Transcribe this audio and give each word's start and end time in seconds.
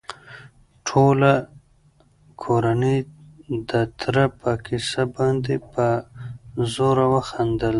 ټوله 0.87 1.33
کورنۍ 2.43 2.97
د 3.69 3.71
تره 3.99 4.25
په 4.39 4.51
کيسه 4.65 5.01
باندې 5.15 5.55
په 5.71 5.85
زوره 6.73 7.05
وخندل. 7.13 7.69